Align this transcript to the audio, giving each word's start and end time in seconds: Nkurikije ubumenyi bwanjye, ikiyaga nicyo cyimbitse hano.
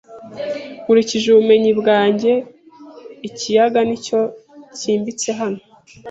Nkurikije 0.81 1.25
ubumenyi 1.29 1.71
bwanjye, 1.79 2.31
ikiyaga 3.27 3.79
nicyo 3.87 4.19
cyimbitse 4.77 5.29
hano. 5.39 5.59